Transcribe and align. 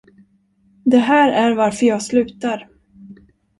Det 0.85 0.97
här 0.97 1.31
är 1.31 1.55
varför 1.55 1.85
jag 1.85 2.01
slutar. 2.03 2.69